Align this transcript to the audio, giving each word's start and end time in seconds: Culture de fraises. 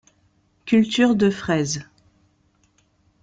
Culture 0.65 1.13
de 1.13 1.29
fraises. 1.29 1.85